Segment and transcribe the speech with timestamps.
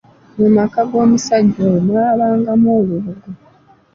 [0.37, 3.27] Mu maka g’omusajja oyo mwabangamu olubugo.